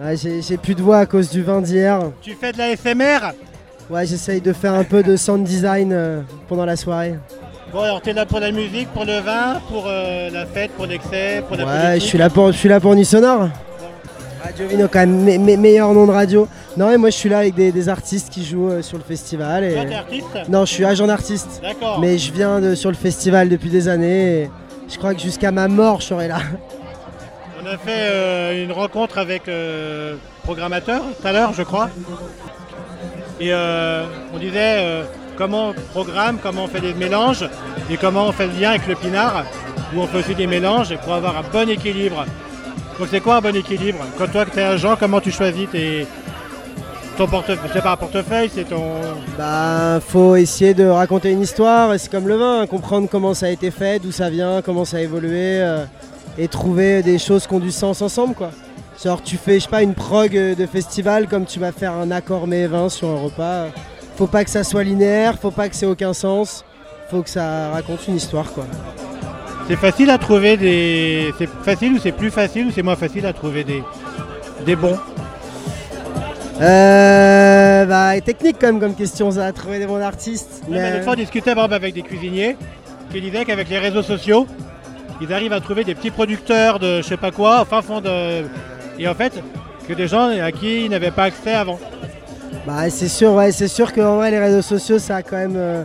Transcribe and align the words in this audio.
Ouais, 0.00 0.14
j'ai 0.16 0.56
plus 0.58 0.74
de 0.74 0.82
voix 0.82 0.98
à 0.98 1.06
cause 1.06 1.30
du 1.30 1.42
vin 1.42 1.60
d'hier. 1.62 2.00
Tu 2.20 2.34
fais 2.38 2.52
de 2.52 2.58
la 2.58 2.76
SMR 2.76 3.32
Ouais, 3.88 4.04
j'essaye 4.04 4.40
de 4.40 4.52
faire 4.52 4.74
un 4.74 4.84
peu 4.84 5.02
de 5.02 5.16
sound 5.16 5.44
design 5.44 5.92
euh, 5.92 6.20
pendant 6.48 6.64
la 6.66 6.76
soirée. 6.76 7.14
Bon, 7.72 7.80
alors 7.80 8.00
t'es 8.02 8.12
là 8.12 8.26
pour 8.26 8.40
la 8.40 8.50
musique, 8.50 8.88
pour 8.88 9.04
le 9.04 9.20
vin, 9.20 9.60
pour 9.70 9.84
euh, 9.86 10.28
la 10.30 10.44
fête, 10.44 10.72
pour 10.72 10.86
l'excès, 10.86 11.42
pour 11.46 11.56
la 11.56 11.64
Ouais, 11.64 12.00
je 12.00 12.04
suis 12.04 12.18
là 12.18 12.28
pour, 12.28 12.50
je 12.52 12.56
suis 12.58 12.68
là 12.68 12.80
pour 12.80 12.94
Sonore. 13.04 13.48
Radio 14.42 14.68
Vino, 14.68 14.86
quand 14.92 15.00
même, 15.00 15.24
me- 15.24 15.38
me- 15.38 15.56
meilleur 15.56 15.92
nom 15.94 16.06
de 16.06 16.12
radio. 16.12 16.46
Non, 16.76 16.90
et 16.92 16.96
moi 16.96 17.10
je 17.10 17.16
suis 17.16 17.28
là 17.28 17.38
avec 17.38 17.54
des, 17.54 17.72
des 17.72 17.88
artistes 17.88 18.28
qui 18.28 18.44
jouent 18.44 18.68
euh, 18.70 18.82
sur 18.82 18.98
le 18.98 19.02
festival. 19.04 19.64
Et... 19.64 19.72
Toi, 19.74 19.84
t'es 19.86 19.94
artiste? 19.94 20.26
Non, 20.48 20.64
je 20.64 20.72
suis 20.72 20.84
agent 20.84 21.06
d'artiste. 21.06 21.60
D'accord. 21.62 21.98
Mais 22.00 22.18
je 22.18 22.32
viens 22.32 22.60
de, 22.60 22.74
sur 22.74 22.90
le 22.90 22.96
festival 22.96 23.48
depuis 23.48 23.70
des 23.70 23.88
années. 23.88 24.42
et 24.42 24.50
je 24.88 24.98
crois 24.98 25.14
que 25.14 25.20
jusqu'à 25.20 25.50
ma 25.52 25.68
mort, 25.68 26.00
je 26.00 26.06
serai 26.06 26.28
là. 26.28 26.38
On 27.66 27.68
a 27.68 27.78
fait 27.78 27.90
euh, 27.90 28.64
une 28.64 28.70
rencontre 28.70 29.18
avec 29.18 29.48
euh, 29.48 30.14
programmateur 30.44 31.02
tout 31.02 31.26
à 31.26 31.32
l'heure, 31.32 31.52
je 31.52 31.64
crois. 31.64 31.90
Et 33.40 33.52
euh, 33.52 34.04
on 34.32 34.38
disait 34.38 35.04
comment 35.36 35.70
on 35.70 35.72
programme, 35.72 36.38
comment 36.40 36.64
on 36.64 36.68
fait 36.68 36.80
des 36.80 36.94
mélanges 36.94 37.48
et 37.90 37.96
comment 37.96 38.28
on 38.28 38.32
fait 38.32 38.46
le 38.46 38.52
lien 38.52 38.70
avec 38.70 38.86
le 38.86 38.94
pinard, 38.94 39.44
où 39.92 40.00
on 40.00 40.06
fait 40.06 40.18
aussi 40.18 40.36
des 40.36 40.46
mélanges 40.46 40.96
pour 40.98 41.14
avoir 41.14 41.36
un 41.38 41.42
bon 41.42 41.68
équilibre. 41.68 42.24
Donc 43.00 43.08
c'est 43.10 43.20
quoi 43.20 43.36
un 43.36 43.40
bon 43.40 43.56
équilibre? 43.56 43.98
Quand 44.16 44.30
toi 44.30 44.44
que 44.44 44.52
tu 44.52 44.60
es 44.60 44.62
agent, 44.62 44.94
comment 45.00 45.20
tu 45.20 45.32
choisis 45.32 45.68
tes, 45.68 46.06
ton 47.16 47.26
portefeuille 47.26 47.70
C'est 47.72 47.82
pas 47.82 47.92
un 47.92 47.96
portefeuille, 47.96 48.50
c'est 48.54 48.64
ton. 48.64 48.82
Bah, 49.38 50.00
faut 50.06 50.36
essayer 50.36 50.74
de 50.74 50.84
raconter 50.86 51.30
une 51.32 51.40
histoire. 51.42 51.92
et 51.94 51.98
C'est 51.98 52.10
comme 52.10 52.28
le 52.28 52.36
vin, 52.36 52.60
hein, 52.62 52.66
comprendre 52.66 53.08
comment 53.10 53.34
ça 53.34 53.46
a 53.46 53.48
été 53.50 53.70
fait, 53.70 53.98
d'où 53.98 54.12
ça 54.12 54.30
vient, 54.30 54.62
comment 54.62 54.84
ça 54.84 54.98
a 54.98 55.00
évolué. 55.00 55.60
euh, 55.60 55.84
et 56.38 56.48
trouver 56.48 57.02
des 57.02 57.18
choses 57.18 57.46
qui 57.46 57.54
ont 57.54 57.58
du 57.60 57.70
sens 57.70 58.02
ensemble, 58.02 58.34
quoi. 58.34 58.50
Genre, 59.02 59.22
tu 59.22 59.36
fais, 59.36 59.54
je 59.54 59.64
sais 59.64 59.70
pas, 59.70 59.82
une 59.82 59.94
prog 59.94 60.36
euh, 60.36 60.54
de 60.54 60.66
festival 60.66 61.28
comme 61.28 61.44
tu 61.46 61.58
vas 61.58 61.72
faire 61.72 61.92
un 61.92 62.10
accord 62.10 62.46
mais 62.46 62.66
vin 62.66 62.88
sur 62.88 63.08
un 63.08 63.20
repas. 63.20 63.66
Faut 64.16 64.26
pas 64.26 64.44
que 64.44 64.50
ça 64.50 64.64
soit 64.64 64.84
linéaire, 64.84 65.38
faut 65.40 65.50
pas 65.50 65.68
que 65.68 65.76
ait 65.76 65.86
aucun 65.86 66.12
sens. 66.12 66.64
Faut 67.10 67.22
que 67.22 67.30
ça 67.30 67.70
raconte 67.70 68.06
une 68.08 68.16
histoire, 68.16 68.52
quoi. 68.52 68.64
C'est 69.68 69.76
facile 69.76 70.10
à 70.10 70.18
trouver 70.18 70.56
des. 70.56 71.32
C'est 71.38 71.48
facile 71.48 71.94
ou 71.94 71.98
c'est 71.98 72.12
plus 72.12 72.30
facile 72.30 72.66
ou 72.66 72.70
c'est 72.70 72.82
moins 72.82 72.96
facile 72.96 73.26
à 73.26 73.32
trouver 73.32 73.64
des, 73.64 73.82
des 74.64 74.76
bons? 74.76 74.96
Euh, 76.60 77.84
bah, 77.84 78.20
technique 78.20 78.56
quand 78.60 78.68
même 78.68 78.80
comme 78.80 78.94
question, 78.94 79.30
ça, 79.30 79.52
trouver 79.52 79.78
des 79.78 79.86
bons 79.86 80.00
artistes. 80.00 80.62
Ouais, 80.68 80.78
mais 80.80 80.90
l'autre 80.92 81.04
fois, 81.04 81.12
on 81.12 81.16
discutait 81.16 81.54
par 81.54 81.64
exemple, 81.64 81.74
avec 81.74 81.94
des 81.94 82.02
cuisiniers 82.02 82.56
qui 83.12 83.20
disaient 83.20 83.44
qu'avec 83.44 83.68
les 83.68 83.78
réseaux 83.78 84.02
sociaux, 84.02 84.46
ils 85.20 85.32
arrivent 85.32 85.52
à 85.52 85.60
trouver 85.60 85.84
des 85.84 85.94
petits 85.94 86.10
producteurs 86.10 86.78
de 86.78 86.98
je 86.98 87.06
sais 87.06 87.16
pas 87.16 87.30
quoi, 87.30 87.62
au 87.62 87.64
fin 87.64 87.82
fond 87.82 88.00
de. 88.00 88.44
Et 88.98 89.06
en 89.06 89.14
fait, 89.14 89.32
que 89.86 89.92
des 89.92 90.08
gens 90.08 90.28
à 90.28 90.52
qui 90.52 90.84
ils 90.86 90.90
n'avaient 90.90 91.10
pas 91.10 91.24
accès 91.24 91.52
avant. 91.52 91.78
Bah 92.66 92.90
c'est 92.90 93.08
sûr, 93.08 93.32
ouais, 93.34 93.52
c'est 93.52 93.68
sûr 93.68 93.92
qu'en 93.92 94.16
vrai 94.16 94.30
les 94.30 94.38
réseaux 94.38 94.62
sociaux 94.62 94.98
ça 94.98 95.16
a 95.16 95.22
quand 95.22 95.36
même. 95.36 95.56
euh, 95.56 95.84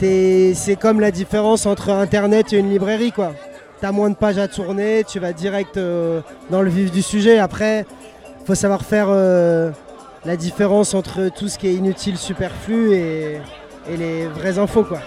c'est 0.00 0.76
comme 0.78 1.00
la 1.00 1.10
différence 1.10 1.66
entre 1.66 1.90
internet 1.90 2.52
et 2.52 2.58
une 2.58 2.70
librairie 2.70 3.12
quoi. 3.12 3.32
T'as 3.80 3.92
moins 3.92 4.10
de 4.10 4.14
pages 4.14 4.38
à 4.38 4.48
tourner, 4.48 5.04
tu 5.06 5.18
vas 5.18 5.32
direct 5.32 5.76
euh, 5.76 6.20
dans 6.50 6.62
le 6.62 6.70
vif 6.70 6.90
du 6.90 7.02
sujet. 7.02 7.38
Après, 7.38 7.84
faut 8.46 8.54
savoir 8.54 8.82
faire 8.82 9.06
euh, 9.08 9.70
la 10.24 10.36
différence 10.36 10.94
entre 10.94 11.28
tout 11.28 11.48
ce 11.48 11.58
qui 11.58 11.68
est 11.68 11.74
inutile, 11.74 12.16
superflu 12.16 12.92
et, 12.94 13.40
et 13.90 13.96
les 13.96 14.26
vraies 14.26 14.58
infos 14.58 14.84
quoi. 14.84 15.00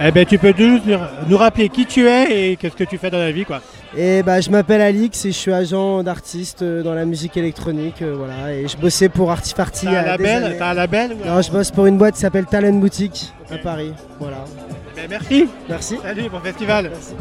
Eh 0.00 0.10
ben, 0.10 0.26
tu 0.26 0.38
peux 0.38 0.52
juste 0.56 0.82
nous- 1.28 1.36
rappeler 1.36 1.68
qui 1.68 1.86
tu 1.86 2.08
es 2.08 2.50
et 2.50 2.56
qu'est-ce 2.56 2.74
que 2.74 2.82
tu 2.82 2.98
fais 2.98 3.10
dans 3.10 3.18
la 3.18 3.30
vie, 3.30 3.44
quoi. 3.44 3.60
Et 3.96 4.24
bah 4.24 4.40
je 4.40 4.50
m'appelle 4.50 4.80
Alix 4.80 5.24
et 5.24 5.30
je 5.30 5.36
suis 5.36 5.52
agent 5.52 6.02
d'artiste 6.02 6.62
euh, 6.62 6.82
dans 6.82 6.94
la 6.94 7.04
musique 7.04 7.36
électronique, 7.36 8.02
euh, 8.02 8.16
voilà. 8.18 8.52
Et 8.52 8.66
je 8.66 8.76
bossais 8.76 9.08
pour 9.08 9.30
Artifarty. 9.30 9.86
T'as 9.86 10.00
un 10.00 10.02
label, 10.04 10.56
un 10.60 10.74
label 10.74 11.12
ou 11.12 11.24
Non, 11.28 11.40
je 11.40 11.50
bosse 11.52 11.70
pour 11.70 11.86
une 11.86 11.96
boîte 11.96 12.14
qui 12.14 12.20
s'appelle 12.22 12.46
Talent 12.46 12.72
Boutique 12.72 13.32
à. 13.52 13.56
Paris, 13.58 13.92
voilà. 14.18 14.38
Ben, 14.96 15.06
merci. 15.08 15.46
Merci. 15.68 15.98
Salut, 16.02 16.28
bon 16.28 16.40
festival. 16.40 16.90
Merci. 16.90 17.14